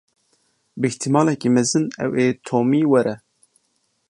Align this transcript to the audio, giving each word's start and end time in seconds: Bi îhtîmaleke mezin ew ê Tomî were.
Bi 0.79 0.87
îhtîmaleke 0.91 1.49
mezin 1.55 1.85
ew 2.03 2.11
ê 2.23 2.27
Tomî 2.45 2.81
were. 2.91 3.15